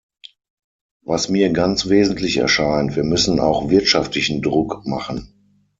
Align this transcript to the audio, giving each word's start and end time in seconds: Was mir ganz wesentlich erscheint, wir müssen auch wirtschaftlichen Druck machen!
Was 1.05 1.29
mir 1.29 1.51
ganz 1.53 1.87
wesentlich 1.87 2.37
erscheint, 2.37 2.95
wir 2.95 3.03
müssen 3.03 3.39
auch 3.39 3.69
wirtschaftlichen 3.69 4.41
Druck 4.41 4.83
machen! 4.87 5.31